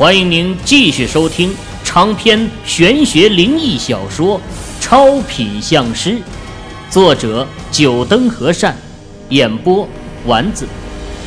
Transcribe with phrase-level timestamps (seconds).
[0.00, 1.54] 欢迎您继续收听
[1.84, 4.40] 长篇玄学灵异小说
[4.80, 6.12] 《超品相师》，
[6.90, 8.74] 作者：九灯和善，
[9.28, 9.86] 演播：
[10.24, 10.66] 丸子，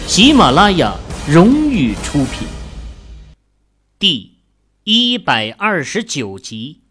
[0.07, 0.97] 喜马拉雅
[1.29, 2.47] 荣誉出品。
[3.99, 4.37] 第
[4.85, 6.81] 一百二十九集。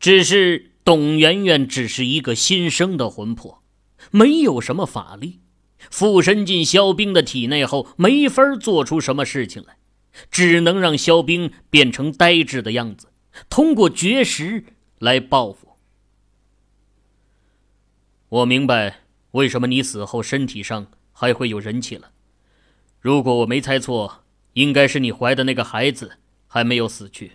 [0.00, 3.62] 只是董媛媛只是一个新生的魂魄，
[4.10, 5.40] 没有什么法力。
[5.90, 9.76] 附身进萧冰的体内后，没法做出什么事情来，
[10.30, 13.12] 只能让萧冰变成呆滞的样子，
[13.48, 14.64] 通过绝食
[14.98, 15.76] 来报复。
[18.28, 19.02] 我明白
[19.32, 22.10] 为什么你死后身体上还会有人气了。
[23.00, 27.32] 如果我没猜错，应该是你怀的那个孩子还没有死去，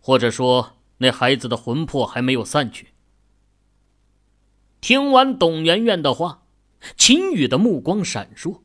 [0.00, 2.88] 或者说那孩子的魂魄还没有散去。
[4.80, 6.45] 听完董媛媛的话。
[6.96, 8.60] 秦宇的目光闪烁，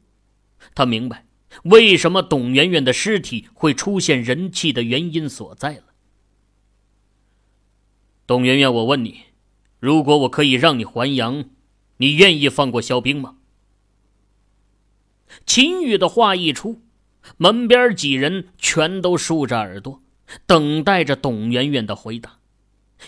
[0.75, 1.25] 他明白
[1.63, 5.83] 为什么董媛媛的尸体会出现人气的原因所在了。
[8.27, 9.21] 董媛媛，我问你，
[9.79, 11.49] 如果我可以让你还阳，
[11.97, 13.37] 你愿意放过肖冰吗？
[15.45, 16.81] 秦宇的话一出，
[17.37, 20.01] 门边几人全都竖着耳朵，
[20.45, 22.39] 等待着董媛媛的回答，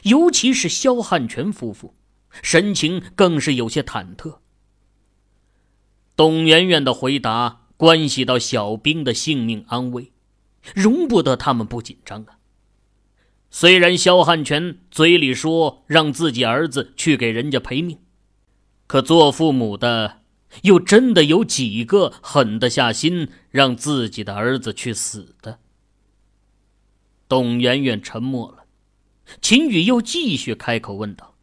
[0.04, 1.96] 尤其是肖汉全夫妇，
[2.42, 4.40] 神情更是有些忐忑。
[6.16, 10.12] 董媛媛的回答关系到小兵的性命安危，
[10.76, 12.38] 容不得他们不紧张啊。
[13.50, 18.00] 虽然肖汉全嘴里说让自己儿子去给人家赔命，
[18.88, 20.22] 可做父母的
[20.62, 25.60] 又真的有几个狠得下心让自己的儿子去死的？
[27.28, 28.66] 董媛媛沉默了，
[29.42, 31.36] 秦宇又继续开口问道：“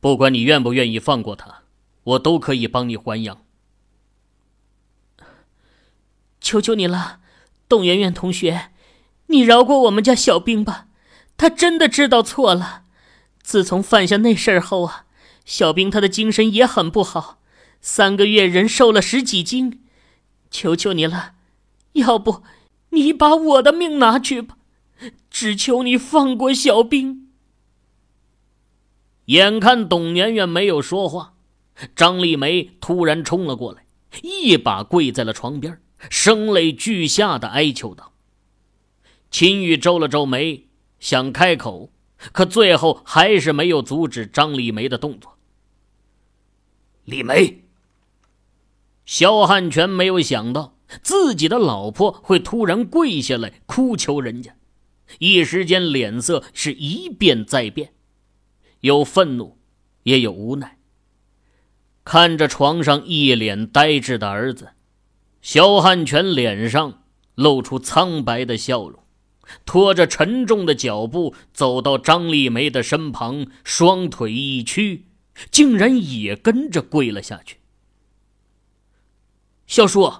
[0.00, 1.59] 不管你愿不愿意放过他。”
[2.02, 3.44] 我都可以帮你还阳，
[6.40, 7.20] 求求你了，
[7.68, 8.70] 董媛媛同学，
[9.26, 10.88] 你饶过我们家小兵吧，
[11.36, 12.84] 他真的知道错了。
[13.42, 15.06] 自从犯下那事儿后啊，
[15.44, 17.38] 小兵他的精神也很不好，
[17.80, 19.82] 三个月人瘦了十几斤。
[20.50, 21.34] 求求你了，
[21.92, 22.42] 要不
[22.90, 24.56] 你把我的命拿去吧，
[25.30, 27.28] 只求你放过小兵。
[29.26, 31.34] 眼看董媛媛没有说话。
[31.94, 33.84] 张丽梅突然冲了过来，
[34.22, 38.12] 一把跪在了床边，声泪俱下的哀求道
[39.30, 40.66] ：“秦宇皱了皱眉，
[40.98, 41.90] 想开口，
[42.32, 45.38] 可最后还是没有阻止张丽梅的动作。”
[47.04, 47.64] 丽梅，
[49.04, 54.54] 肖汉全没有想到自己的老婆会突然跪下来哭求人家，
[55.18, 57.92] 一时间脸色是一变再变，
[58.80, 59.56] 有愤怒，
[60.02, 60.79] 也有无奈。
[62.04, 64.70] 看着床上一脸呆滞的儿子，
[65.42, 67.02] 肖汉全脸上
[67.34, 68.98] 露出苍白的笑容，
[69.64, 75.06] 拖着沉重的脚步走到张丽梅的身旁，双腿一屈，
[75.50, 77.58] 竟然也跟着跪了下去。
[79.66, 80.12] 肖叔，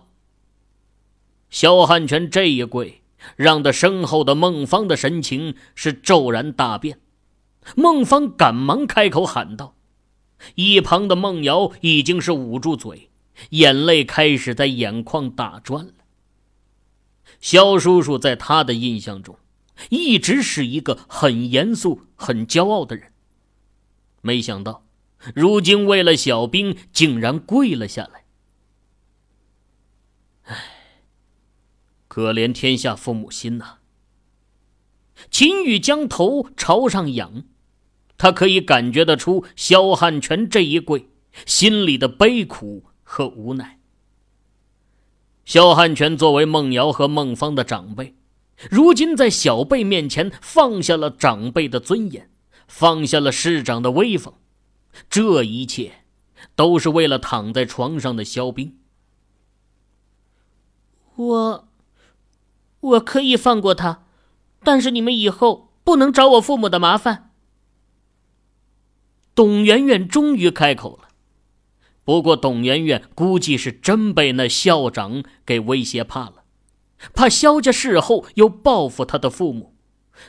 [1.49, 3.03] 肖汉全这一跪，
[3.35, 7.01] 让他身后的孟芳的神情是骤然大变，
[7.75, 9.75] 孟芳赶忙开口喊道。
[10.55, 13.11] 一旁的孟瑶已经是捂住嘴，
[13.51, 15.93] 眼泪开始在眼眶打转了。
[17.41, 19.39] 肖叔叔在他的印象中，
[19.89, 23.13] 一直是一个很严肃、很骄傲的人。
[24.21, 24.85] 没想到，
[25.35, 28.25] 如今为了小兵，竟然跪了下来。
[30.45, 30.57] 唉，
[32.09, 33.77] 可怜天下父母心呐！
[35.31, 37.45] 秦宇将头朝上仰。
[38.21, 41.09] 他可以感觉得出萧汉全这一跪
[41.47, 43.79] 心里的悲苦和无奈。
[45.47, 48.15] 萧汉全作为孟瑶和孟芳的长辈，
[48.71, 52.29] 如今在小辈面前放下了长辈的尊严，
[52.69, 54.35] 放下了师长的威风，
[55.09, 56.05] 这一切
[56.55, 58.77] 都是为了躺在床上的萧冰。
[61.17, 61.69] 我，
[62.81, 64.05] 我可以放过他，
[64.63, 67.30] 但是你们以后不能找我父母的麻烦。
[69.35, 71.09] 董媛媛终于开口了，
[72.05, 76.45] 不过董媛媛估计是真被那校长给威胁怕了，
[77.15, 79.77] 怕萧家事后又报复他的父母，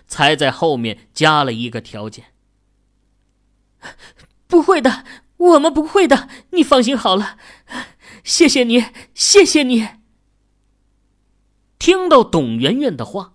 [0.06, 2.26] 才在后面加了一个条件。
[4.48, 5.06] 不会的，
[5.38, 7.38] 我们不会的，你放心好了，
[8.24, 9.88] 谢谢你，谢谢你。
[11.80, 13.34] 听到董媛媛的话，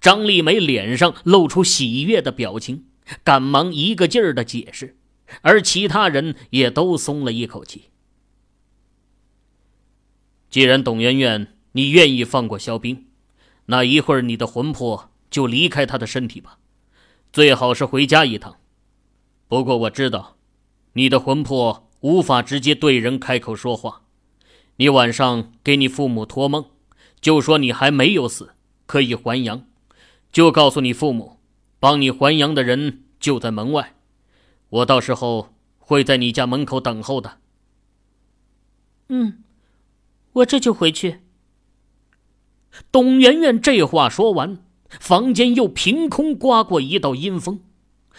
[0.00, 2.84] 张丽梅脸上露出喜悦的表情，
[3.22, 4.96] 赶忙一个劲儿的解释。
[5.42, 7.84] 而其他人也都松了一口气。
[10.50, 13.06] 既然董媛媛你愿意放过肖冰，
[13.66, 16.58] 那一会儿你的魂魄就离开他的身体吧，
[17.32, 18.56] 最好是回家一趟。
[19.46, 20.36] 不过我知道，
[20.94, 24.02] 你的魂魄无法直接对人开口说话。
[24.76, 26.64] 你晚上给你父母托梦，
[27.20, 28.54] 就说你还没有死，
[28.86, 29.66] 可以还阳，
[30.32, 31.39] 就告诉你父母，
[31.80, 33.96] 帮你还阳的人就在门外，
[34.68, 37.38] 我到时候会在你家门口等候的。
[39.08, 39.42] 嗯，
[40.34, 41.22] 我这就回去。
[42.92, 47.64] 董媛媛这话说完，房间又凭空刮过一道阴风，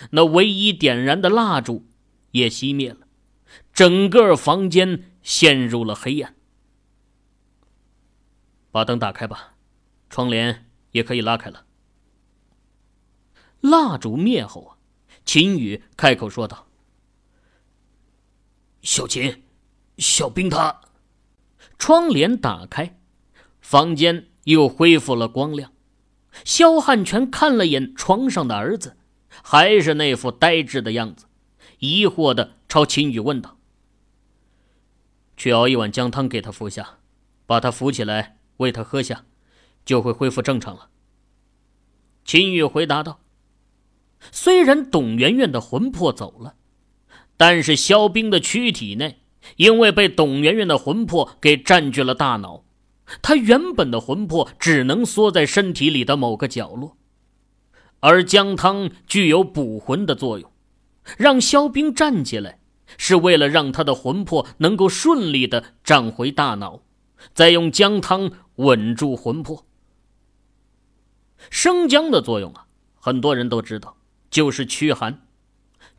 [0.10, 1.86] 那唯一点燃的蜡烛
[2.32, 3.08] 也熄灭了，
[3.72, 6.36] 整个房间陷入了黑暗。
[8.72, 9.54] 把灯打开吧，
[10.10, 11.66] 窗帘也可以拉开了。
[13.62, 14.78] 蜡烛灭后啊，
[15.26, 16.68] 秦宇开口说道
[18.82, 19.44] ：“小秦，
[19.98, 20.82] 小兵他……”
[21.80, 23.00] 窗帘打开，
[23.60, 25.72] 房间又恢复了光亮。
[26.46, 28.98] 肖汉全看了眼床上的儿子，
[29.28, 31.26] 还是那副呆滞的样子，
[31.80, 33.58] 疑惑的朝秦宇问道
[35.38, 37.00] ：“去熬一碗姜汤给他服下，
[37.46, 39.26] 把他扶起来。”喂他喝下，
[39.84, 40.90] 就会恢复正常了。
[42.24, 43.20] 秦宇回答道
[44.32, 46.56] ：“虽然董媛媛的魂魄走了，
[47.38, 49.20] 但是肖冰的躯体内，
[49.56, 52.64] 因为被董媛媛的魂魄给占据了大脑，
[53.22, 56.98] 他原本的魂魄只能缩在身体里的某个角落。
[58.02, 60.52] 而姜汤具有补魂的作用，
[61.18, 62.60] 让肖冰站起来，
[62.98, 66.82] 是为了让他的魂魄能够顺利的站回大脑。”
[67.36, 69.68] 再用姜汤稳住魂魄。
[71.52, 72.66] 生姜的作用啊，
[72.96, 73.96] 很多人都知道，
[74.32, 75.28] 就是驱寒。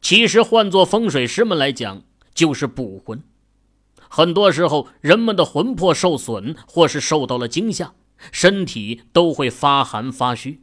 [0.00, 2.02] 其实换做风水师们来讲，
[2.34, 3.22] 就是补魂。
[4.08, 7.94] 很多时候，人们的魂魄受损或是受到了惊吓，
[8.32, 10.60] 身体都会发寒发虚。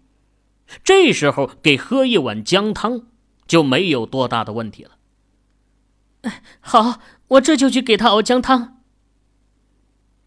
[0.83, 3.07] 这时候给喝一碗姜汤，
[3.47, 6.31] 就没有多大的问题了。
[6.59, 6.99] 好，
[7.29, 8.81] 我这就去给他熬姜汤。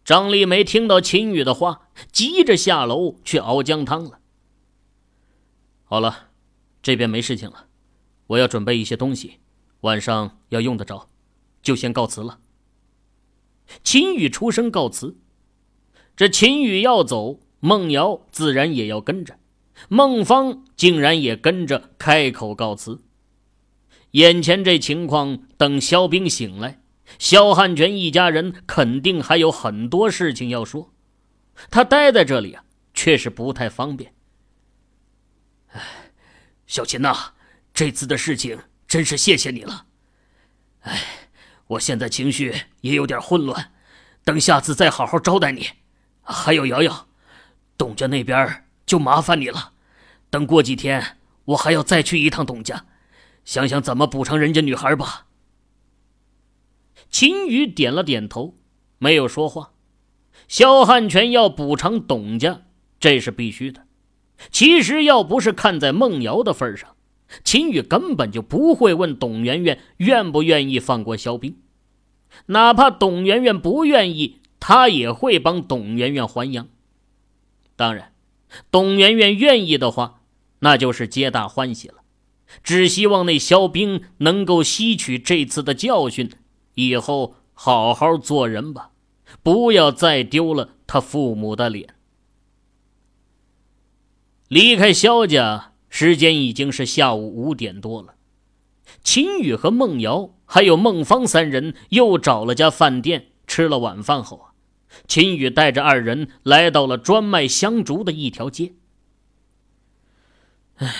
[0.03, 4.19] 张丽梅听到秦宇的话，急着下楼去熬姜汤了。
[5.85, 6.31] 好了，
[6.83, 7.65] 这边没事情了，
[8.27, 9.39] 我要准备一些东西，
[9.81, 11.09] 晚上要用得着，
[11.63, 12.39] 就先告辞了。
[13.83, 15.17] 秦宇出声告辞。
[16.15, 19.39] 这秦宇要走，孟瑶自然也要跟着，
[19.87, 23.01] 孟芳竟然也跟着开口告辞。
[24.11, 26.81] 眼前这情况，等肖兵醒来。
[27.17, 30.93] 肖汉全一家人肯定还有很多事情要说，
[31.71, 32.63] 他待在这里啊，
[32.93, 34.13] 确实不太方便。
[35.69, 36.02] 唉，
[36.73, 37.33] 小秦呐，
[37.71, 39.85] 这次的事情真是谢谢你了。
[40.79, 41.29] 哎，
[41.67, 43.71] 我现在情绪也有点混乱，
[44.23, 45.69] 等下次再好好招待你。
[46.23, 47.07] 还有瑶瑶，
[47.77, 49.73] 董家那边就麻烦你了。
[50.31, 52.87] 等过几天，我还要再去一趟董家，
[53.45, 55.27] 想想怎么补偿人家女孩吧。
[57.11, 58.57] 秦宇点了点头，
[58.97, 59.73] 没有说话。
[60.47, 62.63] 肖汉全要补偿董家，
[62.99, 63.85] 这是必须的。
[64.51, 66.95] 其实要不是看在孟瑶的份上，
[67.43, 71.57] 秦宇根本就不会问董媛媛愿不愿意放过肖冰。
[72.47, 76.67] 哪怕董媛媛不愿意，他也会帮董媛媛还阳。
[77.75, 78.13] 当然，
[78.71, 80.21] 董媛媛愿意的话，
[80.59, 81.95] 那就是皆大欢喜了。
[82.63, 86.29] 只希望那肖冰能够吸取这次的教训。
[86.75, 88.89] 以后好好做人吧，
[89.43, 91.95] 不要再丢了他父母的脸。
[94.53, 98.13] 离开萧家，时间已经是下午五点多了。
[99.03, 104.53] 秦宇和孟瑶还有孟芳三人又找了家饭店吃了晚饭后啊，
[105.07, 108.73] 秦宇带着二人来到了专卖香烛的一条街。
[110.75, 110.93] 唉，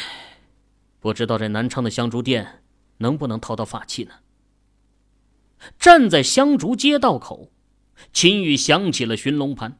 [0.99, 2.63] 不知道这南昌的香烛店
[2.97, 4.15] 能不能淘到法器呢？
[5.77, 7.51] 站在香烛街道口，
[8.11, 9.77] 秦宇想起了寻龙盘，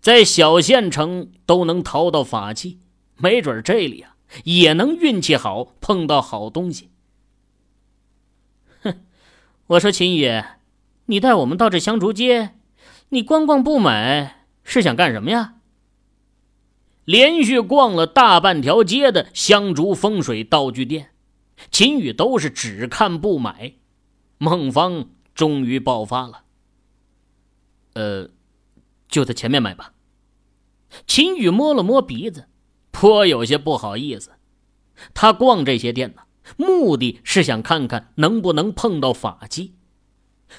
[0.00, 2.80] 在小县城都能淘到法器，
[3.16, 6.90] 没准这里啊也能运气好碰到好东西。
[8.82, 9.04] 哼，
[9.66, 10.42] 我说秦宇，
[11.06, 12.54] 你带我们到这香烛街，
[13.10, 15.56] 你光逛不买是想干什么呀？
[17.04, 21.10] 连续逛了大半条街的香烛风水道具店，
[21.70, 23.74] 秦宇都是只看不买。
[24.38, 26.44] 孟芳终于爆发了。
[27.94, 28.30] 呃，
[29.10, 29.92] 就在前面买吧。
[31.06, 32.46] 秦宇摸了摸鼻子，
[32.90, 34.32] 颇有些不好意思。
[35.14, 36.22] 他逛这些店呢，
[36.56, 39.74] 目的是想看看能不能碰到法器。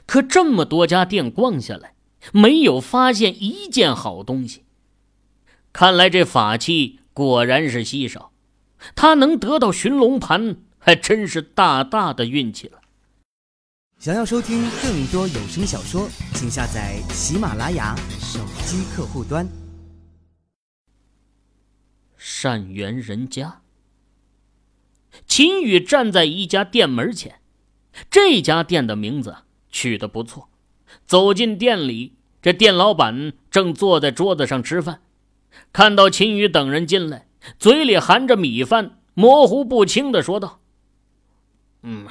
[0.06, 1.96] 可这么多家店逛下来，
[2.32, 4.64] 没有发现一件好东西。
[5.74, 8.32] 看来这法器果然是稀少，
[8.96, 12.81] 他能得到寻龙盘，还真是大大的运气了。
[14.02, 19.48] 想要收听更多有声小说，请下载喜马拉雅手机客户端。
[22.18, 23.62] 善缘人家，
[25.28, 27.42] 秦宇站在一家店门前，
[28.10, 29.36] 这家店的名字
[29.70, 30.50] 取得不错。
[31.06, 35.04] 走进店里，这店老板正坐在桌子上吃饭。
[35.72, 37.28] 看到秦宇等人进来，
[37.60, 40.60] 嘴里含着米饭，模糊不清的说道
[41.84, 42.08] ：“嗯，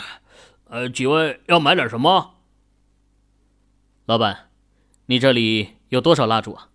[0.70, 2.36] 呃，几位要买点什么？”
[4.06, 4.50] 老板，
[5.06, 6.68] 你这里有多少蜡烛啊？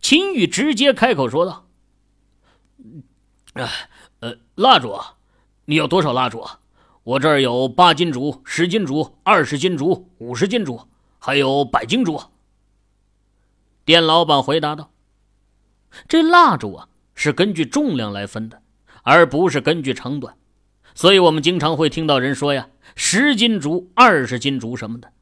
[0.00, 1.66] 秦宇直接开口说道
[3.54, 3.68] ：“哎，
[4.20, 4.96] 呃，蜡烛，
[5.64, 6.60] 你要多少蜡烛啊？
[7.02, 12.20] 我这儿有八斤烛、十斤烛、二十斤烛、五十斤烛，还有百斤烛。”
[13.84, 14.92] 店老板回答道。
[16.08, 18.62] 这蜡烛啊，是根据重量来分的，
[19.02, 20.36] 而不是根据长短，
[20.94, 25.12] 所以我们经常会听到人说呀，十斤竹、二十斤竹什么的，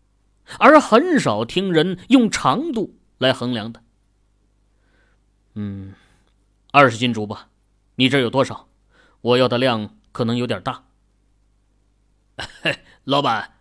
[0.59, 3.81] 而很少听人用长度来衡量的。
[5.55, 5.95] 嗯，
[6.71, 7.49] 二十斤竹吧，
[7.97, 8.69] 你这有多少？
[9.23, 10.85] 我要的量可能有点大。
[12.63, 13.53] 嘿， 老板，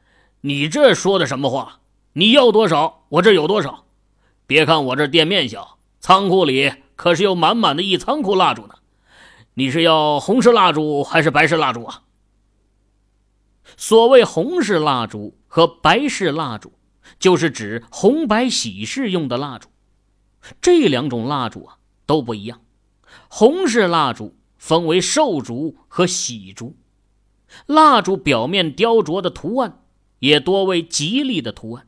[0.42, 1.80] 你这说的什么话？
[2.14, 3.86] 你要多少，我这有多少。
[4.46, 6.74] 别看我这店面小，仓库里。
[6.98, 8.76] 可是有满满的一仓库蜡烛呢，
[9.54, 12.04] 你是要红式蜡烛还是白式蜡烛啊？
[13.78, 16.74] 所谓红式蜡烛和白式蜡烛，
[17.20, 19.70] 就是指红白喜事用的蜡烛。
[20.62, 22.62] 这两种蜡烛啊都不一样。
[23.28, 26.78] 红式蜡烛分为寿烛和喜烛，
[27.66, 29.84] 蜡烛表面雕琢的图案
[30.20, 31.88] 也多为吉利的图案，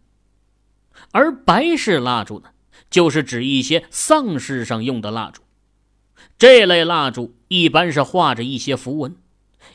[1.11, 2.49] 而白式蜡烛呢？
[2.89, 5.42] 就是指一些丧事上用的蜡烛，
[6.43, 9.15] 这类蜡烛一般是画着一些符文，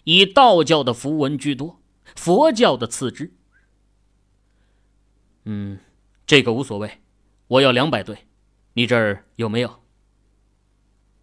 [0.04, 1.80] 以道教的符文居多，
[2.14, 3.32] 佛教的次之。
[5.46, 5.78] 嗯，
[6.26, 7.00] 这个无所谓，
[7.46, 8.18] 我要两百对，
[8.74, 9.82] 你这儿有没有？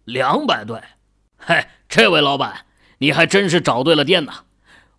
[0.04, 0.82] 两百对？
[1.36, 2.66] 嘿，这位老板，
[2.98, 4.46] 你还真是找对了店呐！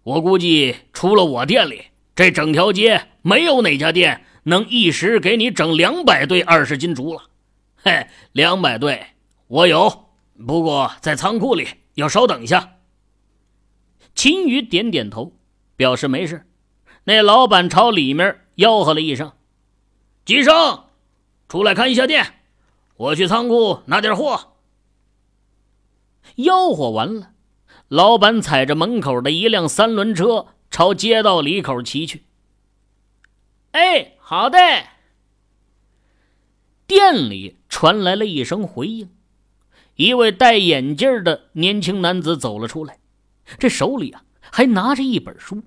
[0.04, 4.24] 我估计除了我店里，这整条街没有哪家店。
[4.44, 7.24] 能一时给你整两百对二十斤竹了，
[7.84, 9.08] 嘿，两百对
[9.48, 10.07] 我有，
[10.46, 12.78] 不过在仓库里，要稍等一下。
[14.14, 15.34] 秦宇点点头，
[15.76, 16.46] 表示没事。
[17.06, 19.32] 那老板朝里面吆喝了一声
[20.26, 20.86] ：“吉生，
[21.48, 22.42] 出来看一下店，
[22.98, 24.56] 我去仓库拿点货。”
[26.36, 27.32] 吆喝完了，
[27.88, 32.24] 老板踩着门口的一辆三轮车朝街道里口骑去。
[33.72, 34.14] 哎。
[34.30, 34.60] 好的。
[36.86, 39.10] 店里传来了一声回应，
[39.98, 43.00] 一位戴眼镜的年轻男子走了出来，
[43.60, 45.64] 这手里啊还拿着一本书，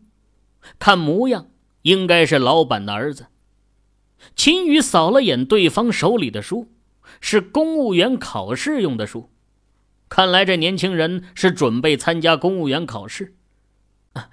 [0.78, 1.48] 看模样
[1.82, 3.26] 应该是老板的儿子。
[4.36, 6.68] 秦宇扫了眼对方手里的书，
[7.20, 9.30] 是公务员考试用的书，
[10.08, 13.34] 看来这年轻人是准备参加公务员考试。
[14.12, 14.30] 啊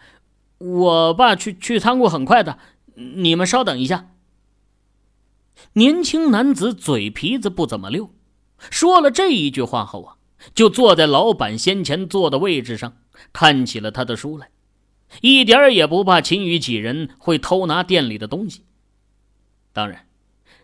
[0.59, 2.57] 我爸去去仓库很快的，
[2.95, 4.09] 你们稍等一下。
[5.73, 8.11] 年轻男子嘴皮子不怎么溜，
[8.69, 10.15] 说了这一句话后啊，
[10.53, 12.97] 就坐在老板先前坐的位置上，
[13.33, 14.49] 看起了他的书来，
[15.21, 18.63] 一点也不怕秦宇几人会偷拿店里的东西。
[19.73, 20.07] 当然，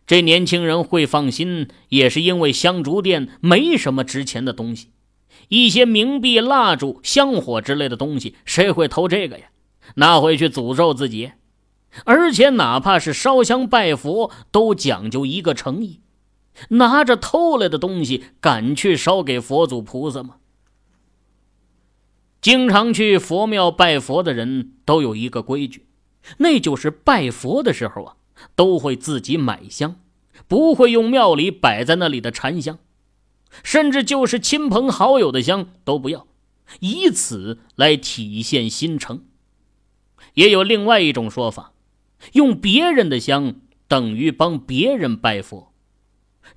[0.05, 4.89] 这年轻人会放心，也是因为香烛店没什么值钱的东西，
[5.49, 9.45] 一些冥币、蜡烛、香火之类的东西，谁会偷这个呀？
[9.95, 11.33] 拿回去诅咒自己。
[12.05, 15.99] 而且，哪怕是烧香拜佛，都讲究一个诚意。
[16.69, 20.37] 拿着偷来的东西，敢去烧给佛祖菩萨吗？
[22.41, 25.85] 经常去佛庙拜佛的人都有一个规矩，
[26.37, 28.15] 那就是拜佛的时候啊，
[28.55, 29.99] 都会自己买香，
[30.47, 32.79] 不会用庙里摆在那里的禅香，
[33.63, 36.27] 甚至就是亲朋好友的香都不要，
[36.81, 39.25] 以此来体现心诚。
[40.33, 41.71] 也有另外一种说法。
[42.31, 43.55] 用别人的香
[43.89, 45.72] 等于帮别人拜佛，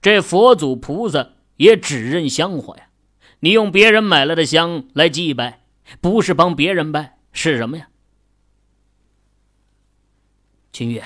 [0.00, 2.88] 这佛祖菩萨也只认香火呀。
[3.40, 5.64] 你用别人买来的香来祭拜，
[6.00, 7.88] 不是帮别人拜，是什么呀？
[10.72, 11.02] 秦宇，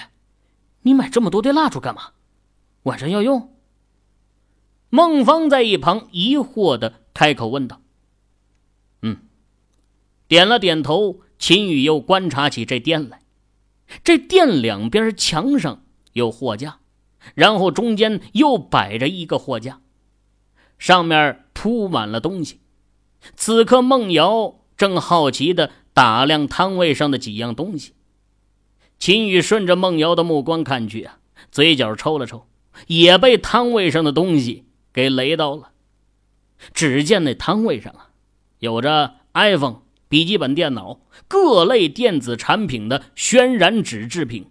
[0.83, 2.13] 你买这么多堆蜡烛干嘛？
[2.85, 3.55] 晚上要用？
[4.89, 7.81] 孟芳在一旁疑惑的开口问道。
[9.03, 9.19] 嗯，
[10.27, 11.21] 点了点头。
[11.39, 13.23] 秦宇又观察起这店来。
[14.05, 16.81] 这店两边墙上有货架，
[17.35, 19.81] 然后中间又摆着一个货架，
[20.79, 22.61] 上面铺满了东西。
[23.37, 27.93] 此刻，孟瑶正好奇地打量摊位上的几样东西。
[28.99, 31.19] 秦宇顺着孟瑶的目光看去啊，
[31.51, 32.47] 嘴角抽了抽，
[32.87, 35.71] 也被摊位上的东西给雷到了。
[36.75, 38.11] 只见那摊位上啊，
[38.59, 44.51] 有着 iPhone、笔记本电脑、各类电子产品的渲染纸制品，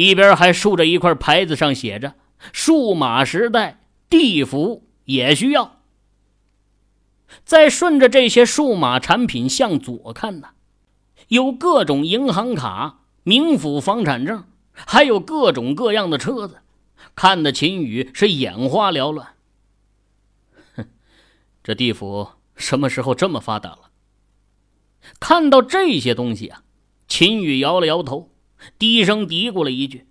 [0.00, 2.14] 一边还竖着一块牌子，上写着
[2.54, 5.82] “数码时代，地府也需要”。
[7.44, 10.48] 再顺着这些数码产品向左看呢，
[11.28, 16.62] 有各种银行卡、名府房产证，还有各种各样的车子，
[17.14, 19.34] 看得秦宇是眼花缭乱。
[20.76, 20.86] 哼，
[21.62, 22.26] 这地府
[22.56, 23.90] 什么时候这么发达了？
[25.20, 26.62] 看到这些东西啊，
[27.06, 28.30] 秦宇摇了摇头，
[28.78, 30.06] 低声嘀咕了一句：“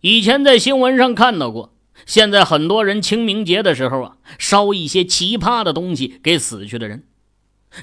[0.00, 1.74] 以前在新闻上看到过。”
[2.06, 7.06] 现在很多人清明节的时候啊，烧一些奇葩的东西给死去的人。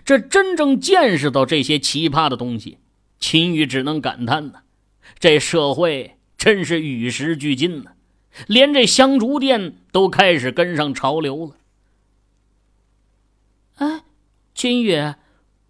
[0.04, 2.80] 这真正见识到这些奇葩的东西，
[3.20, 4.62] 秦宇只能感叹呢：
[5.20, 7.92] 这社会真是与时俱进呢，
[8.48, 11.56] 连这香烛店都开始跟上潮流了。
[13.76, 14.02] 哎，
[14.56, 15.14] 秦宇，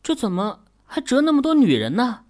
[0.01, 2.21] 这怎么还折那么多女人呢？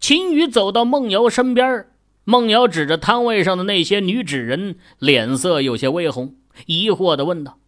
[0.00, 1.86] 秦宇走到孟瑶身边
[2.24, 6.36] 孟瑶指着摊位上的那些女纸人，脸色有些微红，
[6.66, 7.58] 疑惑地问道：“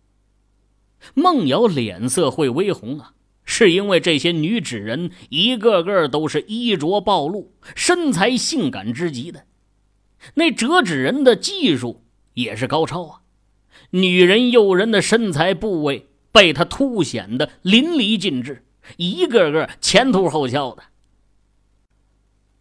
[1.14, 3.12] 孟瑶脸色会微红啊？
[3.44, 9.44] 是因为这些女纸人一个个都是衣着暴露，身材性感之极的，
[10.34, 12.02] 那折纸人的技术
[12.34, 13.20] 也是高超啊！
[13.90, 18.64] 女人诱人的身材部位被他凸显的淋漓尽致，
[18.96, 20.82] 一个个前凸后翘的。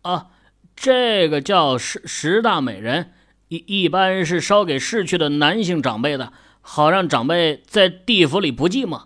[0.10, 0.32] 啊！”
[0.76, 3.14] 这个叫十十大美人，
[3.48, 9.04] 一一般是烧给逝去的男性长辈的，好让长辈在地府里不寂寞。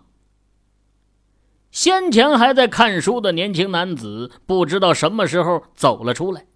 [1.70, 6.46] 先前还在看书的年轻男子，不知道什么时候走了出来，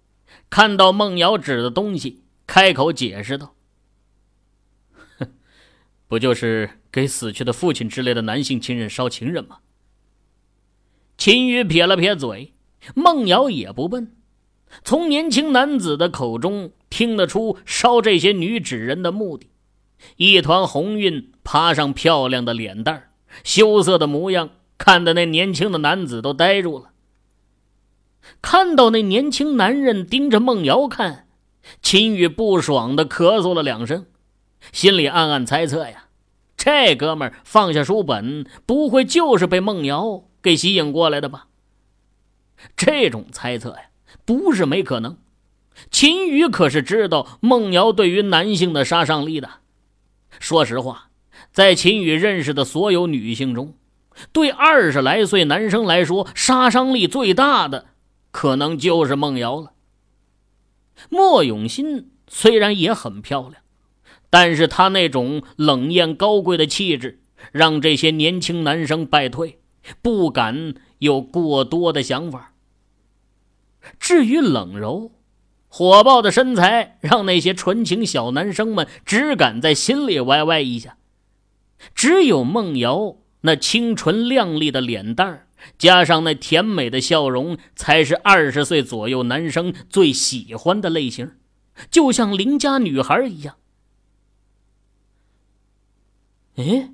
[0.49, 3.55] 看到孟瑶指的东西，开口解释道
[5.17, 5.31] ：“哼
[6.09, 9.59] 不就是给死去的父亲之类的男性亲人烧情人吗？”
[11.17, 12.53] 秦宇撇了撇嘴，
[12.93, 14.14] 孟瑶也不笨。
[14.83, 19.49] 从年轻男子的口中听得出烧这些女纸人的目的，
[20.17, 23.11] 一团红晕爬上漂亮的脸蛋，
[23.43, 26.91] 羞涩的模样，看得那年轻的男子都呆住了。
[28.41, 31.27] 看到那年轻男人盯着孟瑶看，
[31.81, 34.05] 秦宇不爽的咳嗽了两声，
[34.71, 36.05] 心里暗暗猜测呀：
[36.57, 41.47] 这哥们放下书本，不会就是被孟瑶给吸引过来的吧？
[42.75, 43.89] 这种猜测呀。
[44.25, 45.17] 不是没可能，
[45.91, 49.49] 秦宇可是知道孟瑶对于男性的杀伤力的。
[50.39, 51.09] 说实话，
[51.51, 53.75] 在秦宇认识的所有女性中，
[54.31, 57.85] 对二十来岁男生来说杀伤力最大的，
[58.31, 59.73] 可能就是孟瑶了。
[61.09, 63.61] 莫永新虽然也很漂亮，
[64.29, 69.59] 但是她那种冷艳高贵的气质，让这些年轻男生败退，
[70.01, 72.53] 不敢有过多的想法。
[73.99, 75.11] 至于冷柔、
[75.67, 80.97] 火爆的身材，让那些纯情小男生们只敢在心里歪歪一下。
[81.93, 91.33] 只有梦瑶那清纯靓丽的脸蛋儿加上那甜美的笑容，才是二十岁左右男生最喜欢的类型，
[91.91, 93.57] 就像邻家女孩一样。
[96.55, 96.91] 哎，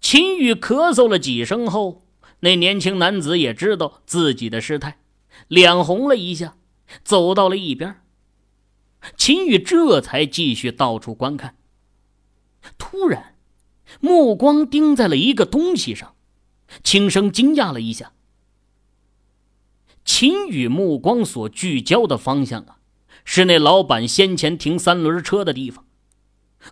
[0.00, 2.02] 秦宇咳嗽了几声后，
[2.40, 4.98] 那年轻男子也知道自己的失态。
[5.48, 6.56] 脸红了一下，
[7.02, 8.00] 走到了一边。
[9.16, 11.56] 秦宇这才继续到处观看。
[12.78, 13.36] 突然，
[14.00, 16.14] 目光盯在了一个东西上，
[16.82, 18.12] 轻声惊讶了一下。
[20.04, 22.78] 秦宇目光所聚焦的方向啊，
[23.24, 25.86] 是那老板先前停三轮车的地方，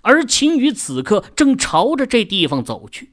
[0.01, 3.12] 而秦宇此刻正朝着这地方走去。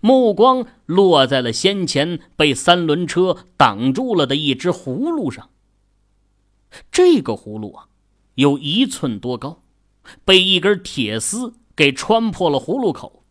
[0.00, 5.50] 目光落在了先前被三轮车挡住了的一只葫芦上。
[6.90, 7.88] 这个葫芦啊，
[8.36, 9.62] 有一寸多高，
[10.24, 13.24] 被一根铁丝给穿破了葫芦口，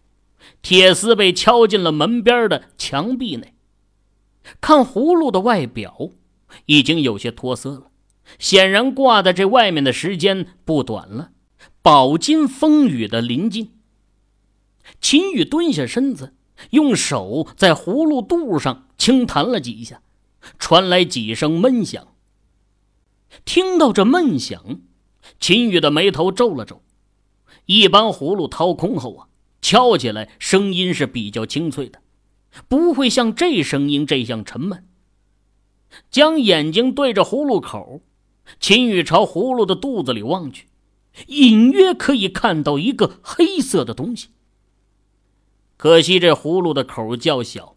[0.62, 3.56] 铁丝被敲进了门边的墙壁内。
[4.60, 6.10] 看葫芦的外表，
[6.66, 7.88] 已经有些脱色了，
[8.38, 11.32] 显然挂在这外面的时间不短了，
[11.82, 13.72] 饱经风雨的临近。
[15.00, 16.36] 秦宇蹲下身子。
[16.70, 20.02] 用手在葫芦肚上轻弹了几下，
[20.60, 22.08] 传来几声闷响。
[23.44, 24.82] 听到这闷响，
[25.40, 26.82] 秦宇的眉头皱了皱。
[27.66, 29.28] 一般葫芦掏空后啊，
[29.62, 32.02] 敲起来声音是比较清脆的，
[32.68, 34.88] 不会像这声音这样沉闷。
[36.10, 38.02] 将眼睛对着葫芦口，
[38.60, 40.68] 秦宇朝葫芦的肚子里望去，
[41.28, 44.30] 隐约可以看到一个黑色的东西。
[45.82, 47.76] 可惜这葫芦的口较小，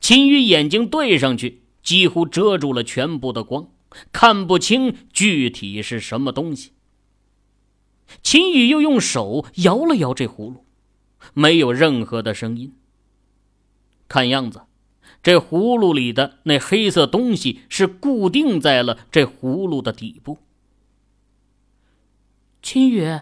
[0.00, 3.70] 秦宇眼睛对上去，几乎遮住了全部的光，
[4.12, 6.72] 看不清具体是什么东西。
[8.22, 10.66] 秦宇又用手摇了摇这葫芦，
[11.32, 12.74] 没有任何的声音。
[14.08, 14.64] 看样子。
[15.22, 20.36] 这葫芦里的那黑色东西是固定在了这葫芦的底部。
[22.62, 23.20] 秦宇，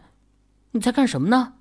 [0.73, 1.56] 你在干什么呢？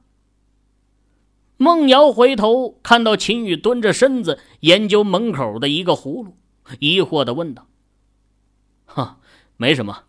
[1.57, 6.37] 孟瑶回头看到秦宇蹲着身子研究门口的一个葫芦，
[6.79, 7.67] 疑惑的问道
[8.85, 9.19] ：“哈，
[9.57, 10.03] 没什么，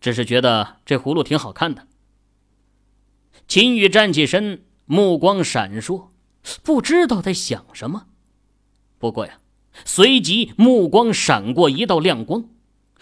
[0.00, 1.86] 只是觉得这葫芦挺好看的。”
[3.48, 6.08] 秦宇站起身，目光闪烁，
[6.62, 8.06] 不知道在想什么。
[8.98, 9.40] 不过呀。
[9.84, 12.44] 随即，目光闪过一道亮光，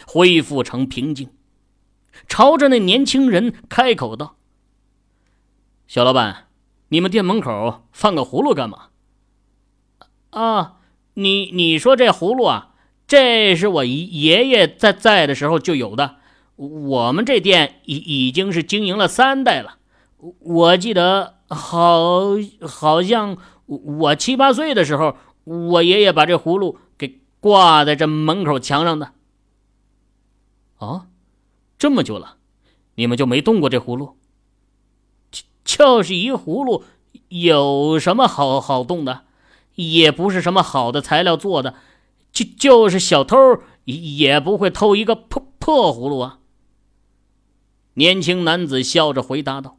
[0.07, 1.29] 恢复成平静，
[2.27, 4.37] 朝着那年轻人开口道
[5.87, 6.49] ：“小老板，
[6.93, 8.89] 你们店门口放个葫芦干嘛
[10.29, 10.77] ？”“啊，
[11.15, 12.75] 你你说这葫芦啊，
[13.07, 16.17] 这是我爷爷在在的时候就有的。
[16.57, 19.79] 我们这店已已经是经营了三代了。
[20.19, 29.11] 我记得好好像我七八岁的时候。”我爷爷把这葫芦给挂在这门口墙上的。
[30.79, 31.07] 哦，
[31.77, 32.37] 这么久了，
[32.95, 34.17] 你们就没动过这葫芦？
[35.65, 36.85] 就是一葫芦，
[37.29, 39.25] 有什么好好动的？
[39.77, 41.75] 也不是什么好的材料做的，
[42.31, 43.37] 就就是小偷
[43.85, 46.41] 也不会偷一个破破葫芦啊。
[47.95, 49.79] 年轻男子笑着回答道：“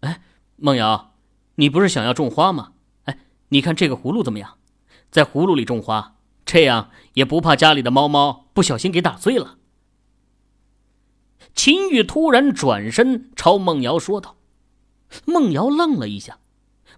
[0.00, 0.22] 哎，
[0.56, 1.14] 梦瑶，
[1.54, 2.72] 你不是想要种花吗？”
[3.04, 4.58] 哎你看这个葫芦怎么样？
[5.10, 9.56] 在葫芦里种花，这样也不怕家里的猫猫不小心给打碎了。
[11.54, 14.36] 秦玉突然转身朝孟瑶说道
[15.24, 16.38] ：“孟瑶愣了一下，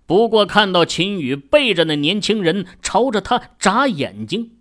[0.07, 4.57] 不过看到秦宇背着那年轻人朝着他眨眼睛，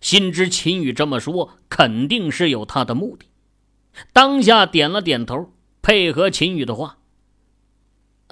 [0.00, 3.26] 心知秦宇这么说肯定是有他的目的，
[4.12, 6.98] 当下点了点头，配合秦宇的话：‘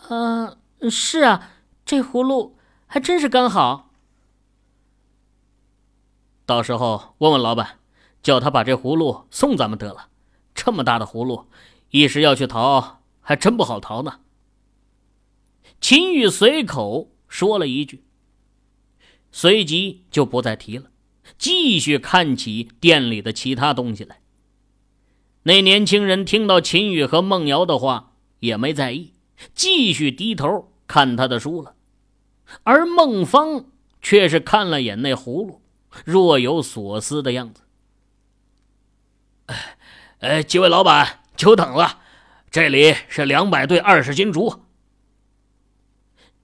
[0.08, 0.56] 啊，
[0.90, 1.50] 是啊，
[1.84, 2.56] 这葫芦。’”
[2.90, 3.90] 还真是刚好。
[6.46, 7.80] 到时候问问老板，
[8.22, 10.08] 叫他把这葫芦送咱们得了。
[10.54, 11.48] 这么大的葫芦，
[11.90, 14.20] 一时要去淘，还真不好淘呢。
[15.80, 18.04] 秦宇随口说了一句，
[19.30, 20.90] 随即就不再提了，
[21.38, 24.20] 继续看起店里的其他东西来。
[25.44, 29.14] 那年轻人听到秦宇和孟瑶的话，也没在意，
[29.54, 31.74] 继续低头看他的书了。
[32.64, 33.66] 而孟芳
[34.02, 35.62] 却是看了眼那葫芦，
[36.04, 37.62] 若有所思的样子。
[40.18, 42.00] 哎，几位老板，久等了，
[42.50, 44.64] 这里是两百对二十斤竹。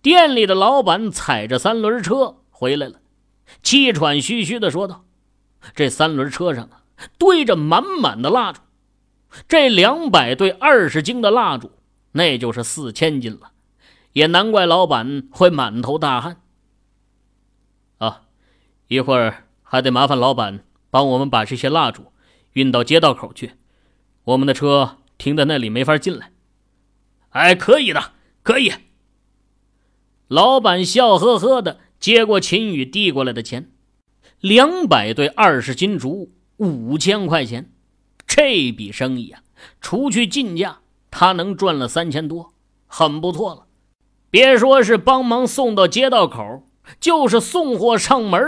[0.04, 3.00] 店里的老板踩着三轮车回来了，
[3.62, 5.06] 气喘吁吁的说道
[5.74, 6.82] ：“这三轮车上啊，
[7.16, 8.60] 堆着满满的蜡烛，
[9.48, 11.72] 这两百对二十斤的蜡烛，
[12.12, 13.52] 那就是四千斤了。”
[14.12, 16.36] 也难怪老板会满头大汗。
[17.96, 18.24] 啊，
[18.88, 22.12] 一会儿还得麻烦老板帮我们把这些蜡烛
[22.52, 23.52] 运到街道口去，
[24.24, 26.30] 我们的车停在那里没法进来。
[27.30, 28.12] 哎，可以的，
[28.42, 28.70] 可以。
[30.34, 33.70] 老板笑呵呵的接过秦宇递过来的钱，
[34.40, 37.70] 两百对二十斤竹，五千块钱。
[38.26, 39.44] 这笔生意啊，
[39.80, 42.52] 除去进价，他能赚了三千多，
[42.88, 43.66] 很不错了。
[44.28, 46.64] 别说是帮忙送到街道口，
[46.98, 48.40] 就是送货上门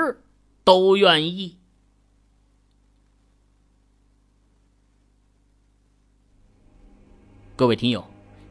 [0.64, 1.58] 都愿意。
[7.54, 8.04] 各位听友，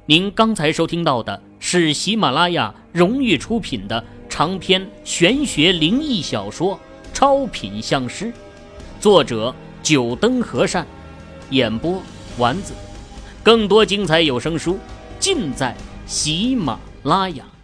[0.05, 6.75] 您刚才收听到的是喜马拉雅荣誉出品的长篇玄学灵异小说
[7.13, 8.27] 《超品相师》，
[9.01, 9.53] 作者
[9.83, 10.87] 九灯和善，
[11.49, 12.01] 演播
[12.37, 12.73] 丸子。
[13.43, 14.79] 更多精彩有声书
[15.19, 16.79] 尽在喜马。
[17.03, 17.54] 拉雅。